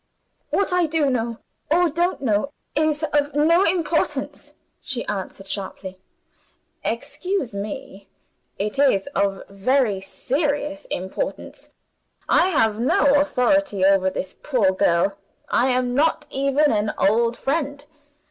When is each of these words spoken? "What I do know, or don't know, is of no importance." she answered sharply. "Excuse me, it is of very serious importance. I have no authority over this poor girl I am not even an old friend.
"What 0.49 0.73
I 0.73 0.87
do 0.87 1.11
know, 1.11 1.37
or 1.69 1.87
don't 1.87 2.21
know, 2.23 2.49
is 2.73 3.03
of 3.13 3.35
no 3.35 3.63
importance." 3.63 4.55
she 4.81 5.05
answered 5.05 5.45
sharply. 5.47 5.99
"Excuse 6.83 7.53
me, 7.53 8.07
it 8.57 8.79
is 8.79 9.05
of 9.13 9.47
very 9.47 10.01
serious 10.01 10.85
importance. 10.85 11.69
I 12.27 12.49
have 12.49 12.79
no 12.79 13.13
authority 13.21 13.85
over 13.85 14.09
this 14.09 14.35
poor 14.41 14.71
girl 14.71 15.19
I 15.49 15.67
am 15.67 15.93
not 15.93 16.25
even 16.31 16.71
an 16.71 16.95
old 16.97 17.37
friend. 17.37 17.85